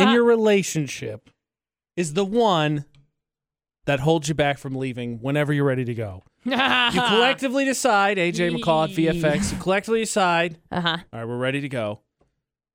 [0.00, 1.30] in your relationship
[1.96, 2.84] is the one
[3.86, 6.22] that holds you back from leaving whenever you're ready to go.
[6.44, 6.52] You
[7.02, 10.96] collectively decide, AJ McCall at VFX, you collectively decide, Uh huh.
[11.12, 12.00] all right, we're ready to go.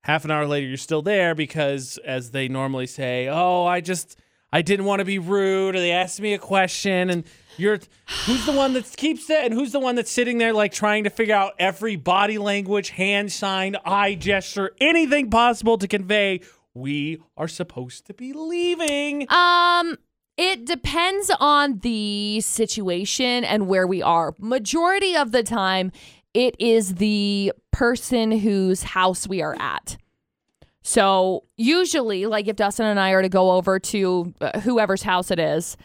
[0.03, 4.19] Half an hour later, you're still there because, as they normally say, oh, I just,
[4.53, 7.23] I didn't want to be rude, or they asked me a question, and
[7.57, 7.79] you're,
[8.27, 11.05] who's the one that keeps it, and who's the one that's sitting there like trying
[11.05, 16.41] to figure out every body language, hand sign, eye gesture, anything possible to convey
[16.75, 19.25] we are supposed to be leaving.
[19.31, 19.97] Um,
[20.37, 24.35] it depends on the situation and where we are.
[24.37, 25.91] Majority of the time,
[26.33, 29.97] it is the person whose house we are at.
[30.83, 35.31] So usually, like if Dustin and I are to go over to uh, whoever's house
[35.31, 35.77] it is,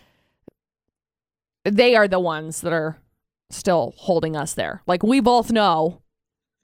[1.65, 2.99] they are the ones that are
[3.49, 4.83] still holding us there.
[4.87, 6.00] Like we both know.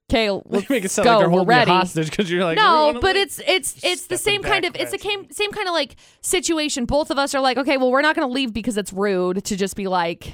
[0.08, 1.10] Okay, let's make it sound go.
[1.10, 1.70] like they're holding you ready.
[1.72, 4.92] hostage because you're like, no, but leave." it's it's it's the same kind of it's
[4.92, 6.84] the same same kind of like situation.
[6.84, 9.44] Both of us are like, okay, well, we're not going to leave because it's rude
[9.44, 10.32] to just be like,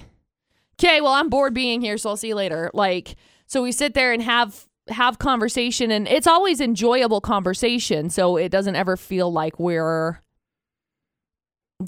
[0.79, 2.71] okay, well, I'm bored being here, so I'll see you later.
[2.75, 8.11] Like, so we sit there and have have conversation, and it's always enjoyable conversation.
[8.11, 10.21] So it doesn't ever feel like we're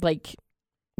[0.01, 0.35] like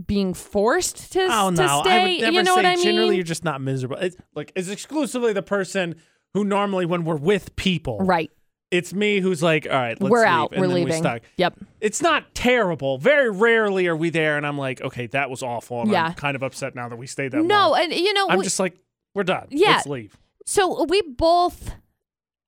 [0.05, 2.01] being forced to, Oh to no, I stay.
[2.01, 2.83] would never you know say what I mean?
[2.83, 3.97] generally you're just not miserable.
[3.97, 5.95] It's like it's exclusively the person
[6.35, 7.97] who normally when we're with people.
[7.99, 8.29] right.
[8.71, 10.51] It's me who's like, all right, let's we're leave, out.
[10.51, 10.97] and We're we leaving.
[10.97, 11.21] stuck.
[11.37, 11.59] Yep.
[11.81, 12.97] It's not terrible.
[12.97, 15.81] Very rarely are we there and I'm like, okay, that was awful.
[15.83, 16.07] And Yeah.
[16.07, 17.79] I'm kind of upset now that we stayed that No, long.
[17.83, 18.75] and you know, I'm we- just like,
[19.13, 19.47] we're done.
[19.49, 19.69] Yeah.
[19.75, 20.17] Let's leave.
[20.45, 21.71] So we both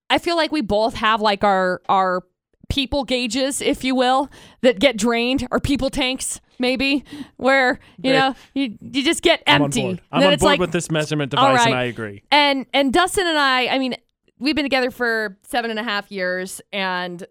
[0.10, 2.24] I feel like we both have like our our
[2.70, 4.30] people gauges, if you will,
[4.62, 7.04] that get drained, or people tanks, maybe,
[7.38, 9.82] where, you know, you you just get I'm on empty.
[9.82, 10.02] board.
[10.12, 11.76] I'm on it's board like with this measurement device and.
[11.76, 12.24] I agree.
[12.32, 13.96] and and Dustin and I, I mean,
[14.40, 17.26] we've been together for seven and a half years, and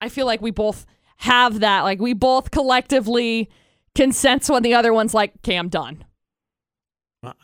[0.00, 0.86] I feel like we both
[1.18, 1.82] have that.
[1.82, 3.50] Like we both collectively
[3.94, 6.04] can sense when the other one's like, okay, I'm done.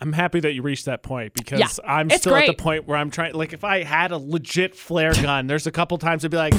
[0.00, 2.96] I'm happy that you reached that point because Yeah, I'm still at the point where
[2.96, 3.34] I'm trying.
[3.34, 6.54] Like, if I had a legit flare gun, there's a couple times I'd be like,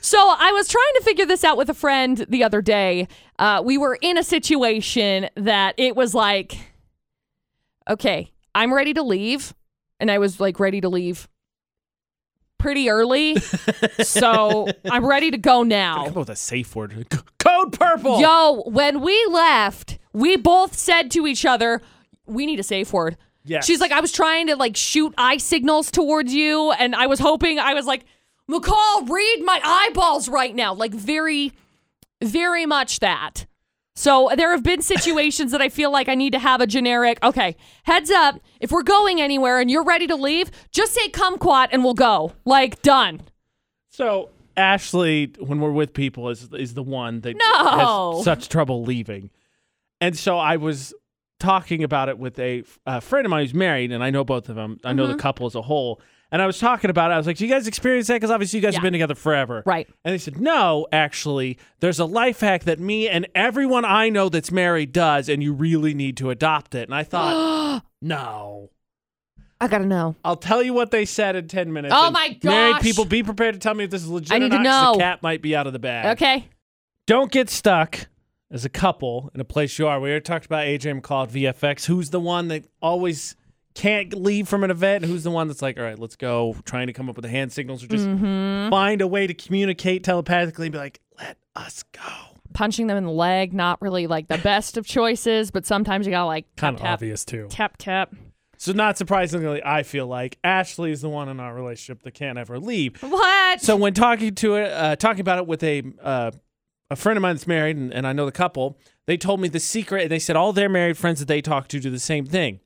[0.00, 3.08] So I was trying to figure this out with a friend the other day.
[3.38, 6.56] Uh, we were in a situation that it was like,
[7.90, 9.52] okay, I'm ready to leave,
[9.98, 11.28] and I was like ready to leave
[12.58, 13.36] pretty early,
[14.02, 15.96] so I'm ready to go now.
[16.04, 17.06] come up with a safe word.
[17.12, 18.20] C- Code purple.
[18.20, 21.82] Yo, when we left, we both said to each other,
[22.26, 23.64] "We need a safe word." Yes.
[23.66, 27.18] She's like, I was trying to like shoot eye signals towards you, and I was
[27.20, 28.04] hoping I was like,
[28.50, 30.72] McCall, read my eyeballs right now.
[30.74, 31.52] Like very,
[32.22, 33.46] very much that.
[33.98, 37.18] So there have been situations that I feel like I need to have a generic,
[37.22, 41.68] okay, heads up, if we're going anywhere and you're ready to leave, just say kumquat
[41.72, 42.32] and we'll go.
[42.44, 43.22] Like done.
[43.88, 48.16] So Ashley, when we're with people, is is the one that No.
[48.16, 49.30] has such trouble leaving,
[50.00, 50.92] and so I was
[51.40, 54.48] talking about it with a, a friend of mine who's married, and I know both
[54.48, 54.78] of them.
[54.84, 55.12] I know Mm-hmm.
[55.12, 56.00] the couple as a whole,
[56.32, 57.14] and I was talking about it.
[57.14, 58.14] I was like, "Do you guys experience that?
[58.14, 58.78] Because obviously you guys Yeah.
[58.78, 59.88] have been together forever, Right.
[60.04, 64.28] And they said, "No, actually, there's a life hack that me and everyone I know
[64.28, 68.70] that's married does, and you really need to adopt it." And I thought, "No."
[69.58, 70.16] I gotta know.
[70.22, 71.94] I'll tell you what they said in 10 minutes.
[71.96, 74.40] Oh my Married people, be prepared to tell me if this is legit I or
[74.40, 74.92] need to know.
[74.92, 76.20] The cat might be out of the bag.
[76.20, 76.44] Okay.
[77.06, 78.08] Don't get stuck
[78.50, 79.98] as a couple in a place you are.
[79.98, 81.86] We already talked about AJ McCall at VFX.
[81.86, 83.34] Who's the one that always
[83.76, 85.04] can't leave from an event?
[85.04, 87.28] Who's the one that's like, all right, let's go, trying to come up with the
[87.28, 88.70] hand signals or just Mm-hmm.
[88.70, 92.00] find a way to communicate telepathically and be like, let us go.
[92.54, 96.10] Punching them in the leg, not really like the best of choices, but sometimes you
[96.10, 97.46] gotta like Kind of obvious, too.
[97.50, 98.14] tap tap.
[98.58, 102.38] So, not surprisingly, I feel like Ashley is the one in our relationship that can't
[102.38, 103.02] ever leave.
[103.02, 103.60] What?
[103.60, 106.30] So when talking to it, uh, talking about it with a uh,
[106.90, 109.48] a friend of mine that's married, and, and I know the couple, they told me
[109.48, 110.02] the secret.
[110.04, 112.60] and They said all their married friends that they talk to do the same thing.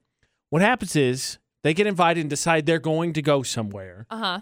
[0.51, 4.07] What happens is they get invited and decide they're going to go somewhere.
[4.11, 4.41] uh huh.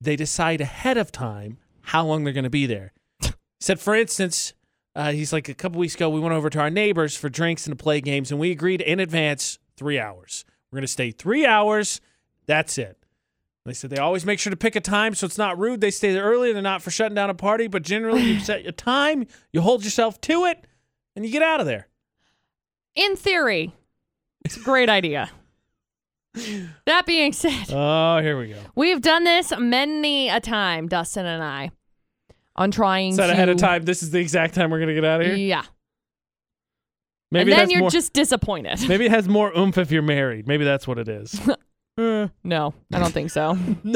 [0.00, 2.92] They decide ahead of time how long they're going to be there.
[3.60, 4.52] said, for instance,
[4.96, 7.66] uh, he's like a couple weeks ago, we went over to our neighbors for drinks
[7.66, 10.44] and to play games, and we agreed in advance three hours.
[10.70, 12.00] We're going to stay three hours.
[12.46, 12.98] That's it.
[13.64, 15.80] They said they always make sure to pick a time so it's not rude.
[15.80, 16.52] They stay there early.
[16.52, 19.84] They're not for shutting down a party, but generally you set your time, you hold
[19.84, 20.66] yourself to it,
[21.14, 21.86] and you get out of there.
[22.96, 23.72] In theory,
[24.44, 25.30] it's a great idea.
[26.86, 28.56] That being said, Oh, here we go.
[28.74, 31.70] we've done this many a time, Dustin and I,
[32.56, 33.82] on trying Set to ahead of time.
[33.84, 35.36] This is the exact time we're going to get out of here.
[35.36, 35.62] Yeah.
[37.30, 38.78] Maybe and then you're more, just disappointed.
[38.88, 40.46] maybe it has more oomph if you're married.
[40.46, 41.38] Maybe that's what it is.
[41.98, 43.54] Uh, no, I don't think so.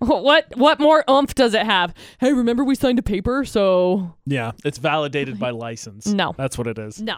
[0.00, 1.92] What what more oomph does it have?
[2.20, 6.06] Hey, remember we signed a paper, so Yeah, it's validated by license.
[6.06, 6.34] No.
[6.38, 7.00] That's what it is.
[7.00, 7.16] no.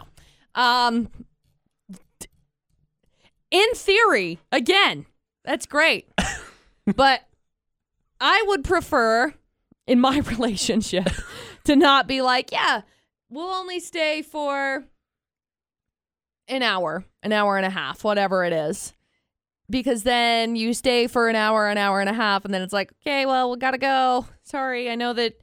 [0.55, 1.09] Um
[3.51, 5.05] in theory, again,
[5.45, 6.11] that's great.
[6.95, 7.21] but
[8.19, 9.33] I would prefer
[9.85, 11.09] in my relationship
[11.65, 12.81] to not be like, yeah,
[13.29, 14.85] we'll only stay for
[16.47, 18.93] an hour, an hour and a half, whatever it is.
[19.69, 22.73] Because then you stay for an hour, an hour and a half, and then it's
[22.73, 24.27] like, okay, well, we gotta go.
[24.43, 25.39] Sorry, I know that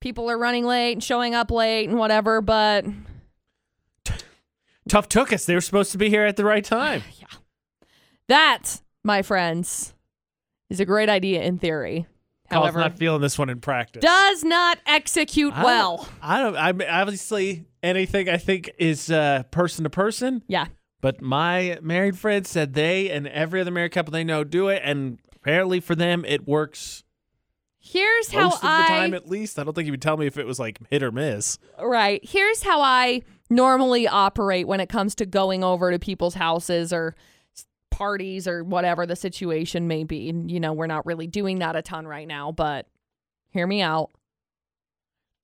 [0.00, 2.84] people are running late and showing up late and whatever, but
[4.88, 5.44] Tough took us.
[5.46, 7.02] They were supposed to be here at the right time.
[7.20, 7.26] Yeah.
[8.28, 9.92] That, my friends,
[10.70, 12.06] is a great idea in theory.
[12.50, 14.02] Cole's However, not feeling this one in practice.
[14.02, 16.08] does not execute I don't- well.
[16.22, 16.56] I don't.
[16.56, 20.42] I'm obviously anything I think is uh, person to person.
[20.48, 20.66] Yeah.
[21.02, 24.80] But my married friends said they and every other married couple they know do it,
[24.84, 27.04] and apparently for them it works
[27.78, 29.58] Here's how most of the I time at least.
[29.58, 31.58] I don't think you would tell me if it was like hit or miss.
[31.78, 32.24] Right.
[32.24, 33.20] Here's how I
[33.50, 37.14] normally operate when it comes to going over to people's houses or
[37.90, 40.28] parties or whatever the situation may be.
[40.28, 42.86] And, you know, we're not really doing that a ton right now, but
[43.50, 44.10] hear me out.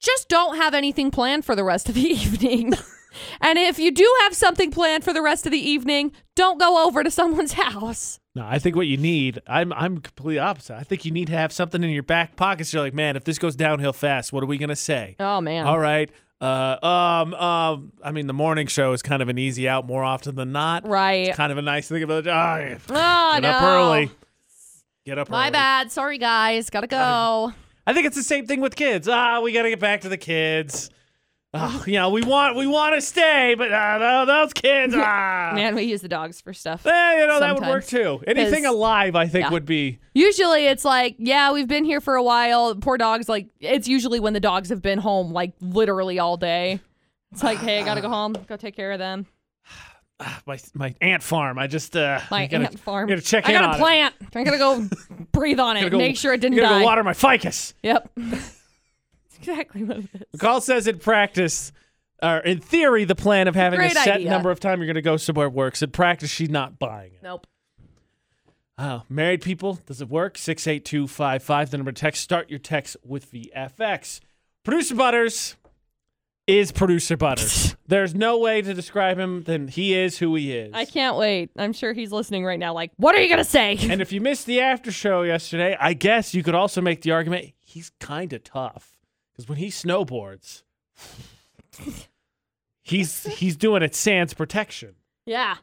[0.01, 2.73] Just don't have anything planned for the rest of the evening.
[3.41, 6.87] and if you do have something planned for the rest of the evening, don't go
[6.87, 8.19] over to someone's house.
[8.35, 10.77] No, I think what you need, I'm I'm completely opposite.
[10.77, 12.71] I think you need to have something in your back pockets.
[12.71, 15.17] So you're like, man, if this goes downhill fast, what are we gonna say?
[15.19, 15.67] Oh, man.
[15.67, 16.11] All right.
[16.41, 20.03] Uh, um, um, I mean, the morning show is kind of an easy out more
[20.03, 20.87] often than not.
[20.87, 21.29] Right.
[21.29, 22.27] It's kind of a nice thing about.
[22.27, 23.51] Oh, Oh, get no.
[23.51, 24.11] up early.
[25.05, 25.33] Get up early.
[25.37, 25.53] My early.
[25.53, 25.93] bad.
[25.93, 26.71] Sorry, guys.
[26.71, 27.53] Gotta go.
[27.87, 29.09] I think it's the same thing with kids.
[29.09, 30.91] Ah, we got to get back to the kids.
[31.53, 34.95] Oh, you know, we want we want to stay, but uh, those kids.
[34.97, 36.87] Ah, Man, we use the dogs for stuff.
[36.87, 38.23] Eh, you know that would work too.
[38.25, 39.51] Anything alive, I think, yeah.
[39.51, 39.99] would be.
[40.15, 42.77] Usually it's like, yeah, we've been here for a while.
[42.77, 46.79] Poor dogs, like, it's usually when the dogs have been home, like, literally all day.
[47.33, 49.27] It's like, hey, I gotta go home, go take care of them.
[50.47, 51.59] my my ant farm.
[51.59, 53.09] I just uh, My I gotta, ant farm.
[53.09, 53.81] Gotta check I got a it.
[53.81, 54.15] plant.
[54.37, 54.87] I gotta go
[55.33, 56.79] breathe on it, go- make sure it didn't gotta die.
[56.79, 57.75] go water my ficus.
[57.83, 58.09] Yep.
[59.41, 60.41] Exactly what it is.
[60.41, 61.73] McCall says in practice,
[62.23, 64.31] or in theory, the plan of having a Great set idea.
[64.31, 65.83] number of time you're going to go somewhere works.
[65.83, 67.23] In practice, she's not buying it.
[67.23, 67.47] Nope.
[68.79, 70.39] Oh, married people, does it work?
[70.39, 72.23] 68255, the number to text.
[72.23, 74.21] Start your text with VFX.
[74.65, 75.57] Producer Butters
[76.47, 77.77] is Producer Butters.
[77.87, 80.73] There's no way to describe him than he is who he is.
[80.75, 81.51] I can't wait.
[81.59, 83.77] I'm sure he's listening right now, like, what are you gonna say?
[83.83, 87.11] and if you missed the after show yesterday, I guess you could also make the
[87.11, 88.97] argument he's kind of tough
[89.41, 90.63] because when he snowboards,
[92.83, 94.97] he's he's doing it sans protection.
[95.25, 95.57] yeah.